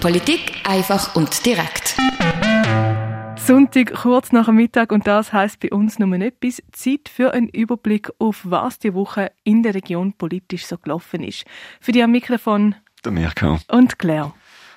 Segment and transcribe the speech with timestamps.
[0.00, 1.96] Politik einfach und direkt.
[3.36, 6.62] Sonntag kurz nach dem Mittag und das heißt bei uns nur etwas.
[6.72, 11.44] Zeit für einen Überblick auf was die Woche in der Region politisch so gelaufen ist.
[11.80, 12.74] Für die am Mikrofon
[13.04, 14.32] der Mirko und Claire.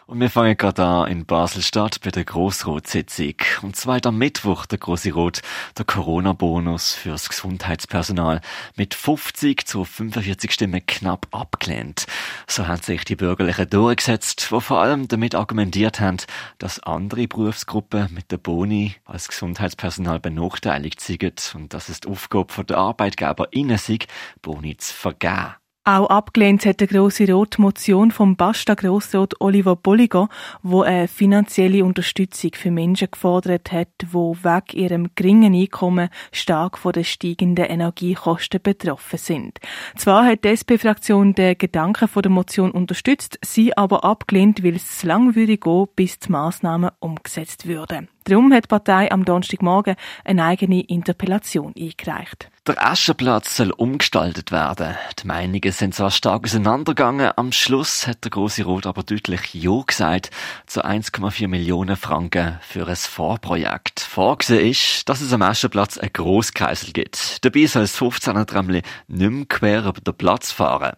[0.06, 3.36] Und wir fangen gerade an in Basel-Stadt bei der Grossrot-Sitzung.
[3.62, 5.42] Und zwar am Mittwoch der Grosse Rot,
[5.78, 8.42] der Corona-Bonus fürs Gesundheitspersonal
[8.76, 12.06] mit 50 zu 45 Stimmen knapp abgelehnt.
[12.48, 16.18] So haben sich die Bürgerlichen durchgesetzt, wo vor allem damit argumentiert haben,
[16.58, 22.66] dass andere Berufsgruppen mit der Boni als Gesundheitspersonal benachteiligt sind und dass es die Aufgabe
[22.66, 23.48] der Arbeitgeber
[23.78, 24.00] sei,
[24.42, 25.63] Boni zu vergeben.
[25.86, 30.30] Auch abgelehnt hat der grosse Rot Motion vom Basta Grossrot Oliver Bolliger,
[30.62, 36.94] wo eine finanzielle Unterstützung für Menschen gefordert hat, wo wegen ihrem geringen Einkommen stark von
[36.94, 39.60] den steigenden Energiekosten betroffen sind.
[39.98, 45.04] Zwar hat die SP-Fraktion den Gedanken von der Motion unterstützt, sie aber abgelehnt, weil es
[45.04, 48.08] lang würde gehen, bis die Massnahmen umgesetzt würden.
[48.24, 52.53] Darum hat die Partei am Donnerstagmorgen eine eigene Interpellation eingereicht.
[52.66, 54.96] Der Aschenplatz soll umgestaltet werden.
[55.22, 59.82] Die Meinungen sind zwar stark auseinandergegangen, am Schluss hat der Große Rot aber deutlich Ja
[59.86, 60.30] gesagt
[60.66, 64.00] zu 1,4 Millionen Franken für ein Vorprojekt.
[64.00, 67.44] Vorgesehen ist, dass es am Aschenplatz einen Grosskreisel gibt.
[67.44, 70.96] Dabei soll das 15er Tramli nicht mehr quer über den Platz fahren.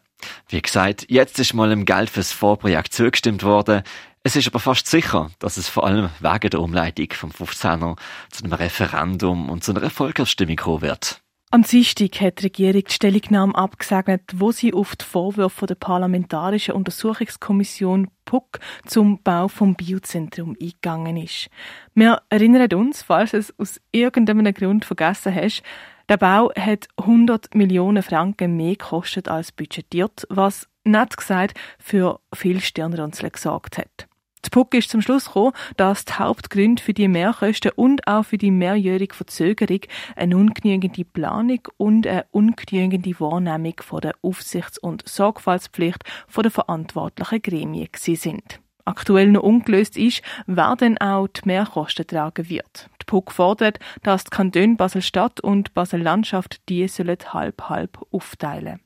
[0.47, 3.81] Wie gesagt, jetzt ist mal im Geld fürs Vorprojekt zugestimmt worden.
[4.21, 7.97] Es ist aber fast sicher, dass es vor allem wegen der Umleitung vom 15er
[8.29, 11.24] zu einem Referendum und zu einer Volksabstimmung kommen wird.
[11.51, 16.73] Am Dienstag hat die Regierung die Stellungnahme abgesegnet, wo sie auf die Vorwürfe der Parlamentarischen
[16.73, 21.49] Untersuchungskommission PUC zum Bau vom Biozentrum eingegangen ist.
[21.93, 25.63] Wir erinnern uns, falls es aus irgendeinem Grund vergessen hast,
[26.09, 32.59] der Bau hat 100 Millionen Franken mehr gekostet als budgetiert, was, nett gesagt, für viel
[32.59, 34.07] Stirnrunzeln gesorgt hat.
[34.45, 38.37] Die PUC ist zum Schluss gekommen, dass die Hauptgründe für die Mehrkosten und auch für
[38.37, 39.81] die mehrjährige Verzögerung
[40.15, 47.41] eine ungenügende Planung und eine ungenügende Wahrnehmung von der Aufsichts- und Sorgfaltspflicht von der verantwortlichen
[47.41, 48.59] Gremien sind.
[48.85, 52.89] Aktuell noch ungelöst ist, wer denn auch die Mehrkosten tragen wird.
[53.01, 58.79] Die PUC fordert, dass die Kantone Basel-Stadt und Basel-Landschaft die sollen halb-halb aufteilen.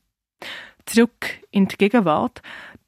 [0.86, 2.40] Zurück in die Gegenwart.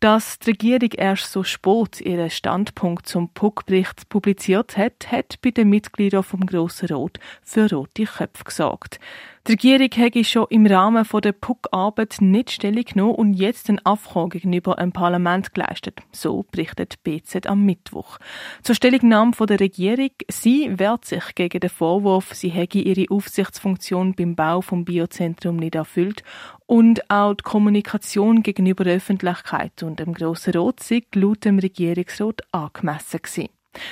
[0.02, 5.68] Dass die Regierung erst so spät ihren Standpunkt zum PUC-Bericht publiziert hat, hat bei den
[5.68, 8.98] Mitgliedern vom Grossen Rot für rote Köpfe gesorgt.
[9.48, 14.34] Die Regierung hätte schon im Rahmen der PUC-Arbeit nicht Stellung genommen und jetzt einen Affront
[14.34, 15.98] gegenüber dem Parlament geleistet.
[16.12, 18.18] So berichtet BZ am Mittwoch.
[18.62, 20.10] Zur Stellungnahme der Regierung.
[20.30, 25.74] Sie wehrt sich gegen den Vorwurf, sie hätte ihre Aufsichtsfunktion beim Bau vom Biozentrum nicht
[25.74, 26.22] erfüllt
[26.66, 32.42] und auch die Kommunikation gegenüber der Öffentlichkeit und dem Grossen Rot sei laut dem Regierungsrat
[32.52, 33.48] angemessen gewesen.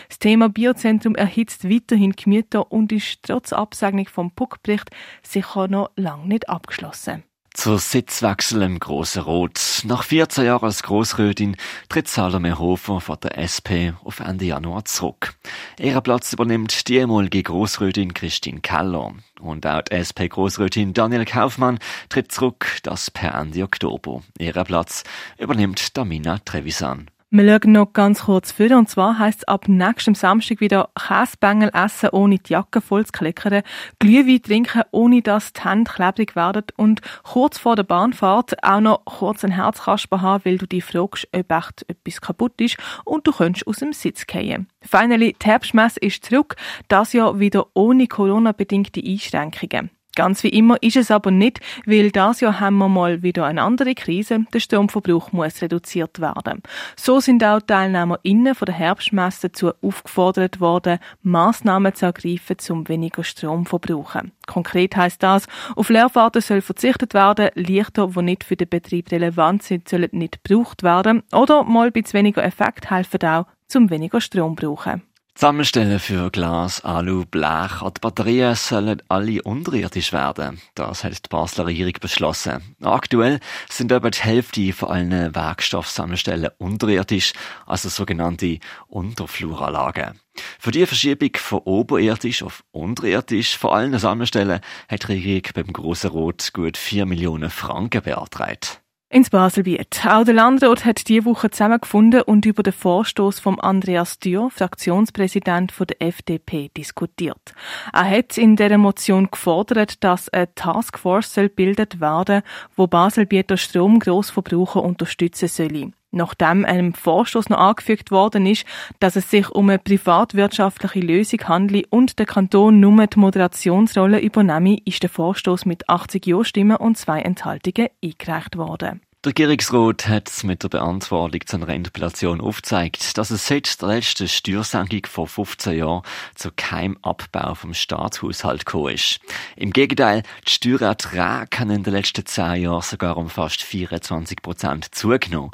[0.08, 4.90] Das Thema Biozentrum erhitzt weiterhin Gemüter und ist trotz Absegnung vom Puckbericht
[5.22, 7.24] sicher noch lange nicht abgeschlossen.
[7.52, 9.82] Zur Sitzwechsel im Grossen Rot.
[9.84, 11.56] Nach 14 Jahren als Grossrötin
[11.88, 15.34] tritt Salome Hofer von der SP auf Ende Januar zurück.
[15.78, 19.14] Ihren Platz übernimmt die ehemalige Grossrötin Christine Keller.
[19.40, 24.22] Und auch die SP-Grossrötin Daniel Kaufmann tritt zurück, das per Ende Oktober.
[24.38, 25.02] Ihren Platz
[25.36, 27.10] übernimmt Damina Trevisan.
[27.32, 28.76] Wir schauen noch ganz kurz vor.
[28.76, 33.12] Und zwar heisst es ab nächstem Samstag wieder Käsebängel essen, ohne die Jacke voll zu
[33.12, 33.62] klickern,
[34.00, 39.04] Glühwein trinken, ohne dass die Hände klebrig werden und kurz vor der Bahnfahrt auch noch
[39.04, 43.30] kurz ein Herzkasper haben, weil du dich fragst, ob echt etwas kaputt ist und du
[43.30, 44.66] könntest aus dem Sitz fallen.
[44.82, 46.56] Finally, die Herbstmesse ist zurück,
[46.88, 49.90] das Jahr wieder ohne Corona-bedingte Einschränkungen.
[50.20, 53.62] Ganz wie immer ist es aber nicht, weil das Jahr haben wir mal wieder eine
[53.62, 54.44] andere Krise.
[54.52, 56.62] Der Stromverbrauch muss reduziert werden.
[56.94, 63.24] So sind auch TeilnehmerInnen von der Herbstmesse dazu aufgefordert worden, Massnahmen zu ergreifen, um weniger
[63.24, 64.32] Strom zu verbrauchen.
[64.46, 69.62] Konkret heißt das, auf Leerfahrten soll verzichtet werden, Lichter, die nicht für den Betrieb relevant
[69.62, 74.54] sind, sollen nicht gebraucht werden oder mal bisschen weniger Effekt helfen auch, zum weniger Strom
[74.54, 75.00] zu brauchen.
[75.36, 80.60] Sammelstellen für Glas, Alu, Blech und Batterien sollen alle unterirdisch werden.
[80.74, 82.76] Das hat die Basler Regierung beschlossen.
[82.82, 83.40] Aktuell
[83.70, 87.32] sind etwa die Hälfte von allen Werkstoffsammelstellen unterirdisch,
[87.64, 90.20] also sogenannte Unterfluranlagen.
[90.58, 96.10] Für die Verschiebung von oberirdisch auf unterirdisch vor allen Sammelstellen hat die Regierung beim Grossen
[96.10, 98.82] Rot gut 4 Millionen Franken beantragt.
[99.10, 100.06] Ins Baselbiet.
[100.06, 105.74] Auch der Landrat hat diese Woche zusammengefunden und über den Vorstoß von Andreas Dürr, Fraktionspräsident
[105.78, 107.54] der FDP, diskutiert.
[107.92, 112.42] Er hat in der Motion gefordert, dass eine Taskforce bildet werden,
[112.76, 115.92] wo Baselbieter Stromgrossverbraucher unterstützen soll.
[116.12, 118.64] Nachdem einem Vorstoß noch angefügt worden ist,
[118.98, 124.78] dass es sich um eine privatwirtschaftliche Lösung handelt und der Kanton nur die Moderationsrolle übernehme,
[124.84, 129.02] ist der Vorstoß mit 80 Ja-Stimmen und zwei Enthaltungen eingereicht worden.
[129.22, 134.26] Der Regierungsrat hat mit der Beantwortung zu einer Interpellation aufgezeigt, dass es seit der letzten
[134.26, 139.20] Steuersenkung vor 15 Jahren zu keinem Abbau vom Staatshaushalt gekommen ist.
[139.56, 144.94] Im Gegenteil, die Steuererträge haben in den letzten 10 Jahren sogar um fast 24 Prozent
[144.94, 145.50] zugenommen.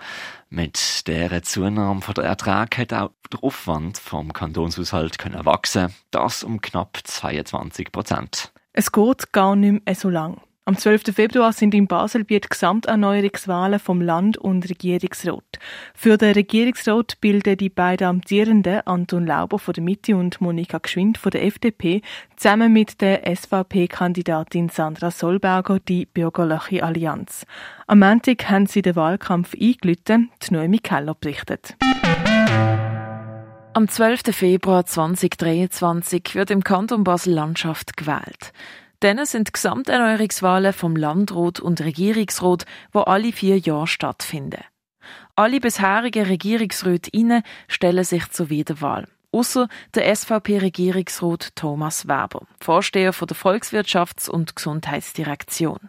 [0.48, 6.60] Mit dieser Zunahme der Erträge hat auch der Aufwand vom Kantonshaushalt können wachsen, das um
[6.60, 8.52] knapp 22 Prozent.
[8.72, 10.40] Es geht gar nicht mehr so lang.
[10.68, 11.14] Am 12.
[11.14, 15.60] Februar sind in Baselbiet Gesamterneuerungswahlen vom Land- und Regierungsrat.
[15.94, 21.18] Für den Regierungsrat bilden die beiden Amtierenden Anton Lauber von der Mitte und Monika Geschwind
[21.18, 22.02] von der FDP
[22.34, 27.46] zusammen mit der SVP-Kandidatin Sandra Solberger die Bürgerliche Allianz.
[27.86, 31.76] Am Montag haben sie den Wahlkampf eingelüten, die Noemi Keller berichtet.
[33.72, 34.34] Am 12.
[34.34, 38.52] Februar 2023 wird im Kanton Basel-Landschaft gewählt.
[39.06, 44.64] Dann sind Gesamterneuerungswahlen vom Landrat und Regierungsrat, wo alle vier Jahre stattfinden.
[45.36, 49.06] Alle bisherigen Regierungsräte stellen sich zur Wiederwahl.
[49.30, 55.88] Außer der SVP-Regierungsrat Thomas Weber, Vorsteher der Volkswirtschafts- und Gesundheitsdirektion.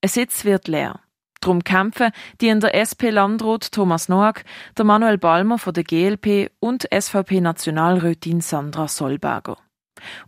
[0.00, 0.98] Ein Sitz wird leer.
[1.40, 2.10] Drum kämpfen
[2.40, 4.42] die in der SP-Landrat Thomas Noack,
[4.76, 9.58] der Manuel Balmer von der GLP und SVP-Nationalrätin Sandra Solberger.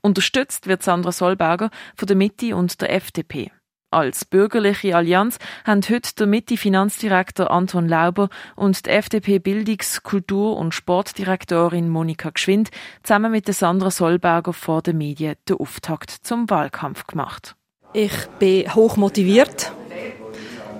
[0.00, 3.50] Unterstützt wird Sandra Solberger von der Mitte und der FDP.
[3.94, 11.88] Als bürgerliche Allianz haben heute der Mitte-Finanzdirektor Anton Lauber und die FDP-Bildungs-, Kultur- und Sportdirektorin
[11.88, 12.70] Monika Geschwind
[13.04, 17.54] zusammen mit der Sandra Solberger vor den Medien den Auftakt zum Wahlkampf gemacht.
[17.92, 19.70] Ich bin hoch motiviert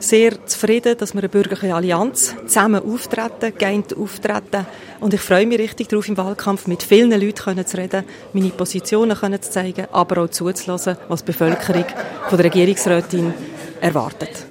[0.09, 4.67] sehr zufrieden, dass wir eine bürgerliche Allianz zusammen auftreten, geeint auftreten.
[5.01, 9.17] Und ich freue mich richtig darauf, im Wahlkampf mit vielen Leuten zu reden, meine Positionen
[9.43, 11.87] zu zeigen, aber auch zuzulassen, was die Bevölkerung
[12.29, 13.35] von der Regierungsrätin
[13.81, 14.47] erwartet.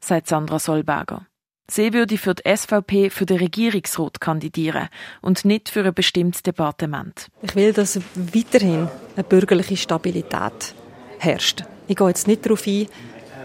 [0.00, 1.26] Sagt Sandra Solberger.
[1.70, 4.88] Sie würde für die SVP für den Regierungsrat kandidieren
[5.22, 7.28] und nicht für ein bestimmtes Departement.
[7.40, 10.74] Ich will, dass weiterhin eine bürgerliche Stabilität
[11.18, 11.64] herrscht.
[11.86, 12.86] Ich gehe jetzt nicht darauf ein,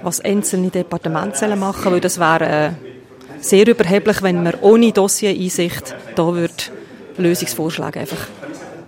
[0.04, 2.72] was einzelne Departemente machen weil das wäre äh,
[3.42, 6.54] sehr überheblich, wenn man ohne Dossiereinsicht da würde
[7.18, 8.28] Lösungsvorschläge einfach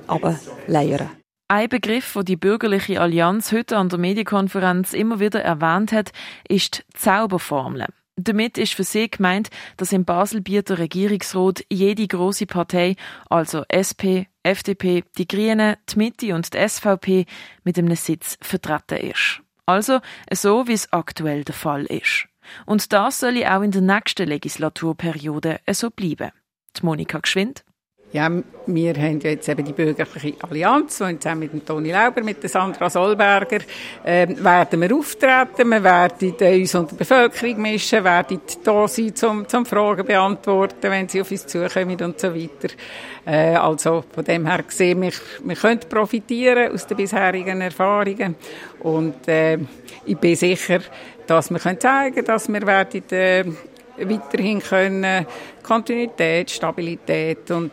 [0.08, 1.10] ableiern.
[1.48, 6.12] Ein Begriff, den die bürgerliche Allianz heute an der Medienkonferenz immer wieder erwähnt hat,
[6.48, 7.88] ist die Zauberformel.
[8.16, 12.96] Damit ist für sie gemeint, dass im Baselbieter Regierungsrat jede große Partei,
[13.30, 17.26] also SP, FDP, die Grünen, die Mitte und die SVP,
[17.64, 19.42] mit einem Sitz vertreten ist.
[19.66, 20.00] Also
[20.32, 22.28] so, wie es aktuell der Fall ist.
[22.66, 26.32] Und das soll auch in der nächsten Legislaturperiode so bleiben.
[26.78, 27.64] Die Monika Geschwind.
[28.14, 28.30] Ja,
[28.66, 32.50] wir haben jetzt eben die bürgerliche Allianz, und zusammen mit dem Toni Lauber, mit der
[32.50, 33.60] Sandra Solberger,
[34.04, 39.48] äh, werden wir auftreten, wir werden uns unter der Bevölkerung mischen, werden da sein, zum,
[39.48, 42.74] zum Fragen beantworten, wenn sie auf uns zukommen und so weiter.
[43.26, 45.14] Äh, also von dem her gesehen, wir,
[45.46, 48.36] wir können profitieren aus den bisherigen Erfahrungen
[48.80, 49.58] und äh,
[50.06, 50.82] ich bin sicher,
[51.28, 53.46] dass wir können zeigen, dass wir werden äh,
[54.10, 55.26] weiterhin können
[55.64, 57.72] Kontinuität, Stabilität und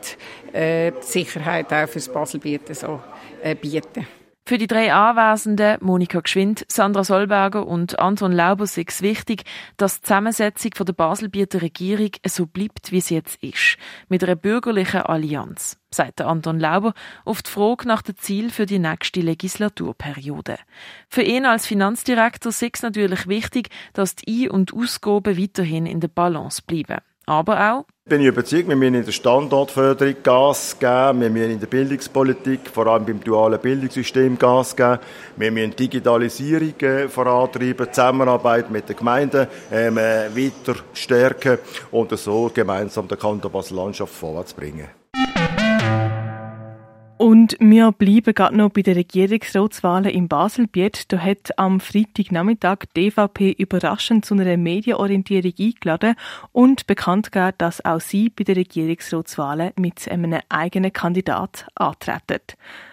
[0.52, 3.00] äh, Sicherheit auch fürs Baselbieten so
[3.42, 4.06] äh, bieten.
[4.48, 9.42] Für die drei Anwesenden, Monika Geschwind, Sandra Solberger und Anton Lauber, ist es wichtig,
[9.76, 13.76] dass die Zusammensetzung der Baselbieter Regierung so bleibt, wie sie jetzt ist.
[14.08, 16.94] Mit einer bürgerlichen Allianz, sagt Anton Lauber
[17.26, 20.56] auf die Frage nach dem Ziel für die nächste Legislaturperiode.
[21.10, 26.00] Für ihn als Finanzdirektor ist es natürlich wichtig, dass die Ein- und Ausgaben weiterhin in
[26.00, 27.02] der Balance bleiben.
[27.28, 31.60] Aber auch, bin ich überzeugt, wir müssen in der Standortförderung Gas geben, wir müssen in
[31.60, 34.98] der Bildungspolitik, vor allem beim dualen Bildungssystem Gas geben,
[35.36, 41.58] wir müssen Digitalisierung äh, vorantreiben, Zusammenarbeit mit den Gemeinden ähm, äh, weiter stärken
[41.90, 44.88] und so gemeinsam den Kanton Basel-Landschaft vorwärts bringen.
[47.18, 51.12] Und wir bleiben gerade noch bei den Regierungsratswahlen in Baselbiet.
[51.12, 56.14] Da hat am Freitagnachmittag die DVP überraschend zu einer Medienorientierung eingeladen
[56.52, 62.40] und bekannt gegeben, dass auch sie bei den Regierungsratswahlen mit einem eigenen Kandidat antreten.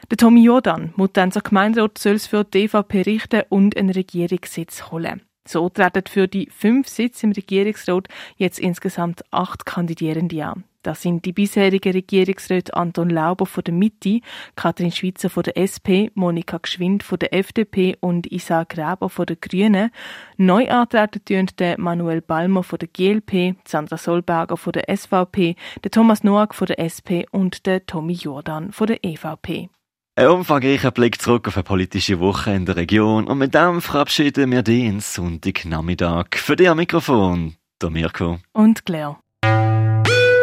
[0.10, 5.22] Der Tommy Jordan, Mutanzer Gemeinderat, soll es für die DVP richten und einen Regierungssitz holen.
[5.48, 10.64] So treten für die fünf Sitze im Regierungsrat jetzt insgesamt acht Kandidierende an.
[10.86, 14.20] Das sind die bisherigen Regierungsräte Anton Lauber von der Mitte,
[14.56, 19.36] Katrin Schweizer von der SP, Monika Gschwind von der FDP und Isaac Gräber von der
[19.36, 19.90] Grünen.
[20.38, 26.24] Neu antreten der Manuel Balmer von der GLP, Sandra Solberger von der SVP, der Thomas
[26.24, 29.70] Noack von der SP und der Tommy Jordan von der EVP.
[30.16, 34.52] Ein umfangreicher Blick zurück auf eine politische Woche in der Region und mit dem verabschieden
[34.52, 36.36] wir dich ins Sonntagnachmittag.
[36.36, 38.38] Für dich am Mikrofon, der Mirko.
[38.54, 39.18] Und Claire.